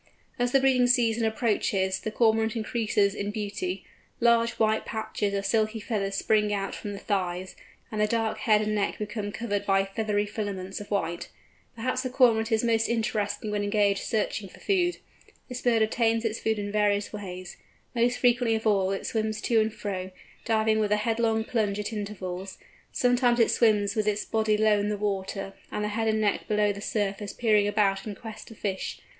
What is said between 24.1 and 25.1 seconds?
body low in the